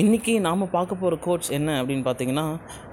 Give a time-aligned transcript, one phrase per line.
[0.00, 2.44] இன்னைக்கு நாம் பார்க்க போகிற கோட்ஸ் என்ன அப்படின்னு பார்த்தீங்கன்னா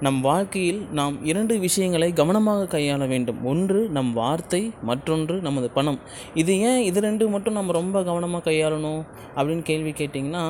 [0.04, 3.38] நம் வாழ்க்கையில் நாம் இரண்டு விஷயங்களை கவனமாக கையாள வேண்டும்.
[3.50, 5.98] ஒன்று நம் வார்த்தை மற்றொன்று நமது பணம்.
[6.42, 9.02] இது ஏன் இது ரெண்டு மட்டும் நம்ம ரொம்ப கவனமாக கையாளணும்
[9.36, 10.42] அப்படின்னு கேள்வி கேட்டிங்கன்னா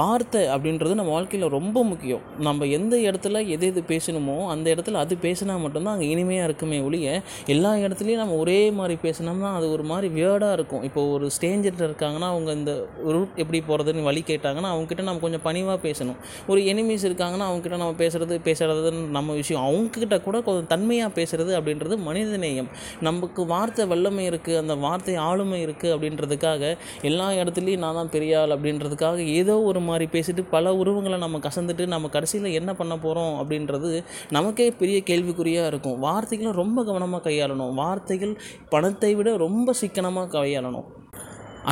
[0.00, 2.24] வார்த்தை அப்படின்றது நம்ம வாழ்க்கையில் ரொம்ப முக்கியம்.
[2.48, 7.22] நம்ம எந்த இடத்துல எது எது பேசணுமோ அந்த இடத்துல அது பேசினா மட்டும்தான் அங்கே இனிமையாக இருக்குமே ஒழிய
[7.54, 10.84] எல்லா இடத்துலையும் நம்ம ஒரே மாதிரி பேசினோம்னா அது ஒரு மாதிரி வியர்டாக இருக்கும்.
[10.90, 12.74] இப்போ ஒரு ஸ்டேஞ்சர் இருக்காங்கன்னா அவங்க இந்த
[13.14, 16.18] ரூட் எப்படி போகிறதுன்னு வழி கேட்டாங்கன்னா அவங்கக்கிட்ட நம்ம கொஞ்சம் பணிவாக பேசணும்.
[16.50, 19.64] ஒரு எனிமீஸ் இருக்காங்கன்னா அவங்கக்கிட்ட நம்ம பேசுகிறது பேசுகிறதுன்னு நம்ம விஷயம்.
[19.68, 22.70] அவங்கக்கிட்ட கூட கொஞ்சம் தன்மையாக பேசுகிறது அப்படின்றது மனிதநேயம்.
[23.08, 26.62] நமக்கு வார்த்தை வல்லமை இருக்குது அந்த வார்த்தை ஆளுமை இருக்குது அப்படின்றதுக்காக
[27.10, 31.86] எல்லா இடத்துலையும் நான் தான் பெரிய ஆள் அப்படின்றதுக்காக ஏதோ ஒரு மாதிரி பேசிட்டு பல உருவங்களை நம்ம கசந்துட்டு
[31.94, 33.92] நம்ம கடைசியில் என்ன பண்ண போகிறோம் அப்படின்றது
[34.36, 35.98] நமக்கே பெரிய கேள்விக்குறியாக இருக்கும்.
[36.06, 37.74] வார்த்தைகளை ரொம்ப கவனமாக கையாளணும்.
[37.82, 38.34] வார்த்தைகள்
[38.74, 40.88] பணத்தை விட ரொம்ப சிக்கனமாக கையாளணும்.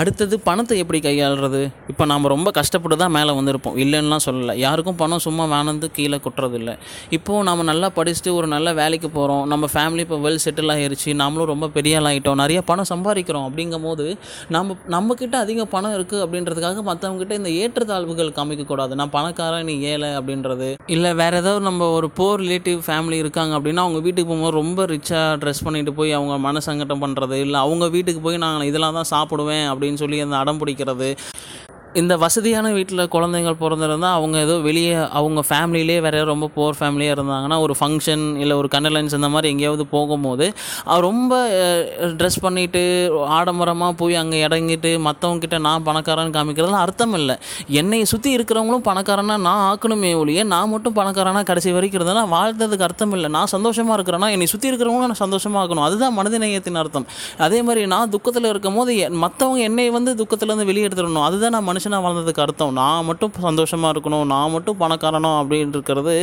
[0.00, 1.60] அடுத்தது பணத்தை எப்படி கையாளுறது?
[1.90, 3.74] இப்போ நாம் ரொம்ப கஷ்டப்பட்டு தான் மேலே வந்திருப்போம்.
[3.82, 4.54] இல்லைன்னுலாம் சொல்லலை.
[4.64, 6.74] யாருக்கும் பணம் சும்மா வேணந்து கீழே கொட்டுறது இல்லை
[7.16, 11.50] இப்போது நம்ம நல்லா படிச்சுட்டு ஒரு நல்ல வேலைக்கு போகிறோம் நம்ம ஃபேமிலி இப்போ வெல் செட்டில் ஆகிருச்சு நாமளும்
[11.52, 14.06] ரொம்ப பெரிய ஆகிட்டோம் நிறைய பணம் சம்பாதிக்கிறோம் அப்படிங்கும் போது
[14.56, 18.92] நம்ம நம்மக்கிட்ட அதிக பணம் இருக்குது அப்படின்றதுக்காக மற்றவங்ககிட்ட இந்த ஏற்றத்தாழ்வுகள் காமிக்கக்கூடாது.
[19.02, 20.70] நான் பணக்காரன் நீ ஏழை அப்படின்றது.
[20.96, 25.36] இல்லை வேறு ஏதாவது நம்ம ஒரு போர் ரிலேட்டிவ் ஃபேமிலி இருக்காங்க அப்படின்னா அவங்க வீட்டுக்கு போகும்போது ரொம்ப ரிச்சாக
[25.44, 29.94] ட்ரெஸ் பண்ணிட்டு போய் அவங்க மனசங்கட்டம் பண்ணுறது இல்லை அவங்க வீட்டுக்கு போய் நான் இதெல்லாம் தான் சாப்பிடுவேன் அப்படின்னு
[29.94, 31.16] சொல்லி அந்த அடம் பிடிக்கிறது.
[32.00, 37.56] இந்த வசதியான வீட்டில் குழந்தைங்கள் பிறந்திருந்தால் அவங்க ஏதோ வெளியே அவங்க ஃபேமிலியிலே வேறு ரொம்ப போர் ஃபேமிலியாக இருந்தாங்கன்னா
[37.64, 40.46] ஒரு ஃபங்க்ஷன் இல்லை ஒரு கண்டலன்ஸ் இந்த மாதிரி எங்கேயாவது போகும்போது
[41.06, 41.32] ரொம்ப
[42.20, 42.82] ட்ரெஸ் பண்ணிட்டு
[43.38, 47.36] ஆடம்பரமாக போய் அங்கே இறங்கிட்டு மற்றவங்கக்கிட்ட நான் பணக்காரன்னு காமிக்கிறதுலாம் அர்த்தம் இல்லை.
[47.80, 53.14] என்னை சுற்றி இருக்கிறவங்களும் பணக்காரனா நான் ஆக்கணுமே ஒழிய நான் மட்டும் பணக்காரனா கடைசி வரைக்கும் இருந்தேன்னா வாழ்ந்ததுக்கு அர்த்தம்
[53.18, 53.30] இல்லை.
[53.36, 55.86] நான் சந்தோஷமாக இருக்கிறேன்னா என்னை சுற்றி இருக்கிறவங்களும் நான் சந்தோஷமாக ஆக்கணும்.
[55.90, 57.08] அதுதான் மனிதநேயத்தின் அர்த்தம்.
[57.48, 58.92] அதே மாதிரி நான் துக்கத்தில் இருக்கும் போது
[59.26, 61.26] மற்றவங்க என்னை வந்து துக்கத்துலேருந்து வெளியே எடுத்துடணும்.
[61.28, 62.72] அதுதான் நான் மனுஷனாக வாழ்ந்ததுக்கு அர்த்தம்.
[62.72, 66.14] நான் மட்டும் சந்தோஷமாக இருக்கணும் நான் மட்டும் பணக்காரனோ அப்படின்னு இருக்கிறது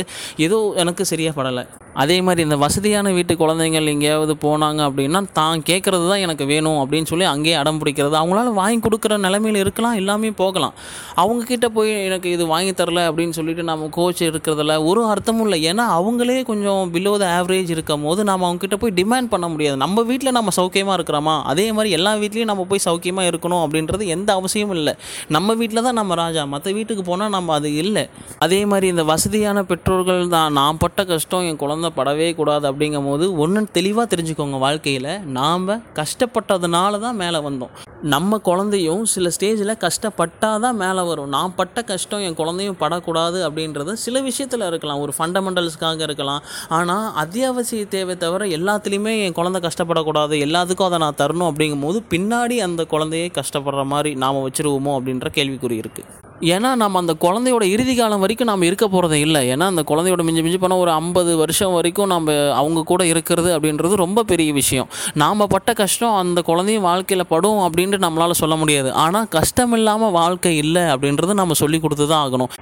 [0.46, 1.64] ஏதோ எனக்கு சரியாக படலை.
[2.02, 7.08] அதே மாதிரி இந்த வசதியான வீட்டு குழந்தைங்கள் எங்கேயாவது போனாங்க அப்படின்னா தான் கேட்குறது தான் எனக்கு வேணும் அப்படின்னு
[7.12, 8.14] சொல்லி அங்கேயே அடம் பிடிக்கிறது.
[8.20, 10.74] அவங்களால வாங்கி கொடுக்குற நிலமையில் இருக்கலாம் எல்லாமே போகலாம்.
[11.22, 15.58] அவங்கக்கிட்ட போய் எனக்கு இது வாங்கி தரல அப்படின்னு சொல்லிட்டு நம்ம கோச் இருக்கிறதுல ஒரு அர்த்தமும் இல்லை.
[15.72, 19.76] ஏன்னா அவங்களே கொஞ்சம் பிலோ த ஆவரேஜ் இருக்கும் போது நம்ம அவங்கக்கிட்ட போய் டிமாண்ட் பண்ண முடியாது.
[19.84, 21.36] நம்ம வீட்டில் நம்ம சௌக்கியமாக இருக்கிறோமா?
[21.52, 24.94] அதே மாதிரி எல்லா வீட்லேயும் நம்ம போய் சௌக்கியமாக இருக்கணும் அப்படின்றது எந்த அவசியமும் இல்லை.
[25.36, 26.44] நம்ம வீட்டில் தான் நம்ம ராஜா.
[26.54, 28.06] மற்ற வீட்டுக்கு போனால் நம்ம அது இல்லை.
[28.46, 30.50] அதே மாதிரி இந்த வசதியான பெற்றோர்கள் தான்.
[30.60, 35.12] நான் பட்ட கஷ்டம் என் குழந்தை படவே கூடாது அப்படிங்கும் போது ஒன்று தெளிவாக தெரிஞ்சுக்கோங்க வாழ்க்கையில்.
[35.38, 35.66] நாம்
[36.00, 37.72] கஷ்டப்பட்டதுனால தான் மேலே வந்தோம்.
[38.14, 41.30] நம்ம குழந்தையும் சில ஸ்டேஜில் கஷ்டப்பட்டால் தான் மேலே வரும்.
[41.36, 45.02] நான் பட்ட கஷ்டம் என் குழந்தையும் படக்கூடாது அப்படின்றது சில விஷயத்தில் இருக்கலாம்.
[45.06, 46.42] ஒரு ஃபண்டமெண்டல்ஸ்க்காக இருக்கலாம்.
[46.78, 52.58] ஆனால் அத்தியாவசிய தேவை தவிர எல்லாத்துலேயுமே என் குழந்தை கஷ்டப்படக்கூடாது எல்லாத்துக்கும் அதை நான் தரணும் அப்படிங்கும் போது பின்னாடி
[52.68, 58.20] அந்த குழந்தையை கஷ்டப்படுற மாதிரி நாம் வச்சுருவோமோ அப்படின்ற கேள்விக்குறி இருக்குது ஏன்னா நம்ம அந்த குழந்தையோட இறுதி காலம்
[58.20, 59.40] வரைக்கும் நாம் இருக்க போகிறதே இல்லை.
[59.52, 63.94] ஏன்னா அந்த குழந்தையோட மிஞ்சி மிஞ்சி போனால் ஒரு ஐம்பது வருஷம் வரைக்கும் நம்ம அவங்க கூட இருக்கிறது அப்படின்றது
[63.94, 64.88] ரொம்ப பெரிய விஷயம்.
[65.14, 68.92] நாம் பட்ட கஷ்டம் அந்த குழந்தையும் வாழ்க்கையில் படும் அப்படின்ட்டு நம்மளால் சொல்ல முடியாது.
[68.92, 72.52] ஆனால் கஷ்டம் இல்லாமல் வாழ்க்கை இல்லை அப்படின்றது நம்ம சொல்லி கொடுத்து தான் ஆகணும்.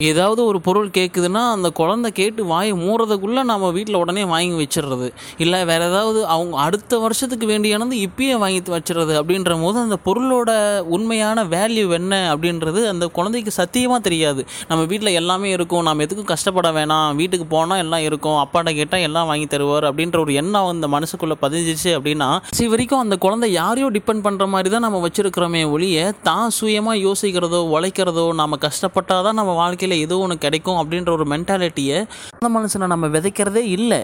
[0.00, 5.64] ஏதாவது ஒரு பொருள் கேட்குதுன்னா அந்த குழந்தை கேட்டு வாய் மூறதுக்குள்ளே நம்ம வீட்டில் உடனே வாங்கி வச்சிடுறது இல்லை
[5.64, 11.90] வேறு ஏதாவது அவங்க அடுத்த வருஷத்துக்கு வேண்டியானது இப்பயே வாங்கி வச்சிடுறது அப்படின்ற போது அந்த பொருளோட உண்மையான வேல்யூ
[11.90, 14.46] என்ன அப்படின்றது அந்த குழந்தைக்கு சத்தியமாக தெரியாது.
[14.68, 19.26] நம்ம வீட்டில் எல்லாமே இருக்கும் நம்ம எதுக்கும் கஷ்டப்பட வேணாம் வீட்டுக்கு போனால் எல்லாம் இருக்கும் அப்பாட்ட கேட்டால் எல்லாம்
[19.26, 24.24] வாங்கி தருவார் அப்படின்ற ஒரு எண்ணம் அந்த மனசுக்குள்ளே பதிஞ்சிச்சு அப்படின்னா சி வரைக்கும் அந்த குழந்தை யாரையோ டிபெண்ட்
[24.24, 29.87] பண்ணுற மாதிரி தான் நம்ம வச்சுருக்கிறோமே ஒழிய தான் சுயமாக யோசிக்கிறதோ உழைக்கிறதோ நம்ம கஷ்டப்பட்டால் தான் நம்ம வாழ்க்கையில்
[29.88, 31.98] வாழ்க்கையில் ஏதோ ஒன்று கிடைக்கும் அப்படின்ற ஒரு மென்டாலிட்டியை
[32.36, 34.00] அந்த மனுஷனை நம்ம விதைக்கிறதே இல்லை.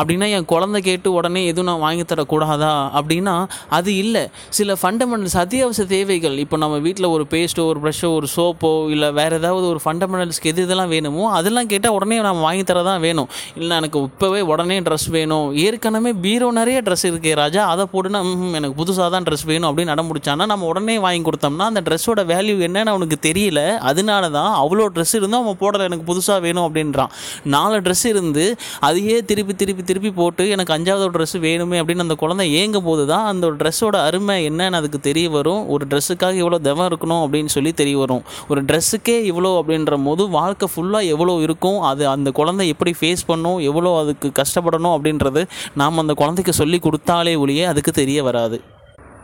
[0.00, 2.72] அப்படின்னா என் குழந்தை கேட்டு உடனே எதுவும் நான் வாங்கி தரக்கூடாதா?
[2.98, 3.34] அப்படின்னா
[3.78, 4.22] அது இல்லை.
[4.58, 6.36] சில ஃபண்டமெண்டல்ஸ் அத்தியாவசிய தேவைகள்.
[6.44, 10.64] இப்போ நம்ம வீட்டில் ஒரு பேஸ்ட்டோ ஒரு ப்ரஷ்ஷோ ஒரு சோப்போ இல்லை வேறு ஏதாவது ஒரு ஃபண்டமெண்டல்ஸ்க்கு எது
[10.66, 13.28] இதெல்லாம் வேணுமோ அதெல்லாம் கேட்டால் உடனே நம்ம வாங்கி தர தான் வேணும்.
[13.60, 15.46] இல்லை எனக்கு இப்போவே உடனே ட்ரெஸ் வேணும்.
[15.64, 17.62] ஏற்கனவே பீரோ நிறைய ட்ரெஸ் இருக்கே ராஜா.
[17.74, 18.20] அதை போட்டுனா
[18.60, 22.92] எனக்கு புதுசாக தான் ட்ரெஸ் வேணும் அப்படின்னு நடமுடிச்சானா நம்ம உடனே வாங்கி கொடுத்தோம்னா அந்த ட்ரெஸ்ஸோட வேல்யூ என்னன்னு
[22.94, 23.62] அவனுக்கு தெரியல.
[23.90, 27.12] அதனால தான் அவ்வளோ ட்ரெஸ் இருந்தும் அவன் போடலை எனக்கு புதுசாக வேணும் அப்படின்றான்.
[27.56, 28.46] நாலு ட்ரெஸ் இருந்து
[28.88, 33.26] அதையே திருப்பி திருப்பி திருப்பி போட்டு எனக்கு அஞ்சாவது ட்ரெஸ் வேணுமே அப்படின்னு அந்த குழந்தை ஏங்கும் போது தான்
[33.32, 35.62] அந்த ஒரு ட்ரெஸ்ஸோட அருமை என்னன்னு அதுக்கு தெரிய வரும்.
[35.74, 38.22] ஒரு ட்ரெஸ்ஸுக்காக இவ்வளோ தவம் இருக்கணும் அப்படின்னு சொல்லி தெரிய வரும்.
[38.52, 41.80] ஒரு ட்ரெஸ்ஸுக்கே இவ்வளோ அப்படின்ற போது வாழ்க்கை ஃபுல்லாக எவ்வளோ இருக்கும்?
[41.92, 43.58] அது அந்த குழந்தை எப்படி ஃபேஸ் பண்ணும்?
[43.70, 45.44] எவ்வளோ அதுக்கு கஷ்டப்படணும் அப்படின்றது
[45.82, 48.58] நாம் அந்த குழந்தைக்கு சொல்லி கொடுத்தாலே ஒழிய அதுக்கு தெரிய வராது.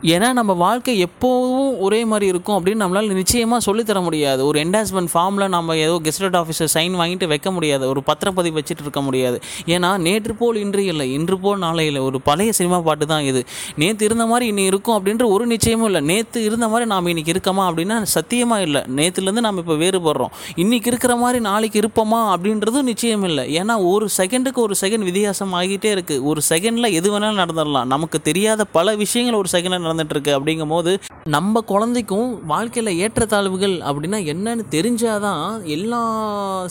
[0.03, 4.45] ஏன்னா நம்ம வாழ்க்கை எப்போவும் ஒரே மாதிரி இருக்கும் அப்படின்னு நம்மளால் நிச்சயமாக சொல்லித்தர முடியாது.
[4.45, 7.87] ஒரு என்டாஸ்மெண்ட் ஃபார்மில் நம்ம ஏதோ கெஸ்டட் ஆஃபீஸர் சைன் வாங்கிட்டு வைக்க முடியாது.
[7.87, 9.41] ஒரு பத்திரப்பதிவு வச்சுட்டு இருக்க முடியாது.
[9.65, 11.13] ஏன்னா நேற்று போல் இன்று இல்லை.
[11.13, 12.01] இன்று போல் நாளை இல்லை.
[12.01, 13.43] ஒரு பழைய சினிமா பாட்டு தான் இது.
[13.75, 16.01] நேற்று இருந்த மாதிரி இன்னி இருக்கும் அப்படின்ற ஒரு நிச்சயமும் இல்லை.
[16.01, 18.81] நேற்று இருந்த மாதிரி நாம் இன்றைக்கி இருக்கமா அப்படின்னா சத்தியமாக இல்லை.
[18.95, 20.33] நேற்றுலேருந்து நாம் இப்போ வேறுபடுறோம்.
[20.55, 23.61] இன்றைக்கி இருக்கிற மாதிரி நாளைக்கு இருப்போமா அப்படின்றதும் நிச்சயம் இல்லை.
[23.61, 27.85] ஏன்னா ஒரு செகண்டுக்கு ஒரு செகண்ட் வித்தியாசம் ஆகிட்டே இருக்குது ஒரு செகண்டில் எது வேணாலும் நடந்துடலாம்.
[27.85, 30.93] நமக்கு தெரியாத பல விஷயங்கள் ஒரு செகண்டில் நடந்துட்டு இருக்கு அப்படிங்கும் போது
[31.25, 35.99] நம்ம குழந்தைக்கும் வாழ்க்கையில் ஏற்றத்தாழ்வுகள் அப்படின்னா என்னன்னு தெரிஞ்சாதான் எல்லா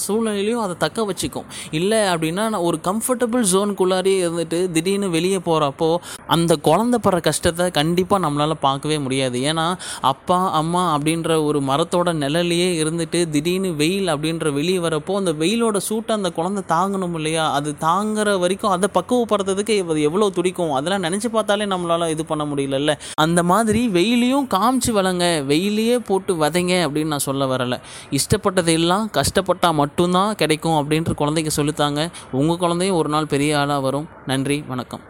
[0.08, 1.44] சூழ்நிலையிலையும் அதை தக்க வச்சுக்கும்.
[1.70, 8.28] இல்லை அப்படின்னா நான் ஒரு கம்ஃபர்டபுள் ஜோனுக்குள்ளாரே இருந்துட்டு திடீர்னு வெளியே போகிறப்போ அந்த குழந்தை படுற கஷ்டத்தை கண்டிப்பாக
[8.28, 9.40] நம்மளால் பார்க்கவே முடியாது.
[9.40, 15.76] ஏன்னா அப்பா அம்மா அப்படின்ற ஒரு மரத்தோட நிழலையே இருந்துட்டு திடீர்னு வெயில் அப்படின்ற வெளியே வரப்போ அந்த வெயிலோட
[15.76, 17.52] சூட்டை அந்த குழந்தை தாங்கணும் இல்லையா?
[17.52, 20.72] அது தாங்குற வரைக்கும் அதை பக்குவப்படுறதுக்கு அது எவ்வளோ துடிக்கும்?
[20.72, 22.98] அதெல்லாம் நினச்சி பார்த்தாலே நம்மளால் இது பண்ண முடியலல்ல.
[23.14, 27.80] அந்த மாதிரி வெயிலையும் காமிச்சு வளங்க வெயிலையே போட்டு வதைங்க அப்படின்னு நான் சொல்ல வரலை.
[28.10, 32.10] இஷ்டப்பட்டது எல்லாம் கஷ்டப்பட்டால் மட்டும்தான் கிடைக்கும் அப்படின்ற குழந்தைக்கு சொல்லித்தாங்க.
[32.32, 34.08] உங்கள் குழந்தையும் ஒரு நாள் பெரிய ஆளாக வரும்.
[34.26, 35.09] நன்றி வணக்கம்.